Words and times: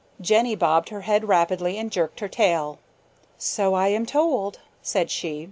Jenny 0.19 0.55
bobbed 0.55 0.89
her 0.89 1.01
head 1.01 1.27
rapidly 1.27 1.77
and 1.77 1.91
jerked 1.91 2.21
her 2.21 2.27
tail. 2.27 2.79
"So 3.37 3.75
I 3.75 3.89
an 3.89 4.07
told," 4.07 4.57
said 4.81 5.11
she. 5.11 5.39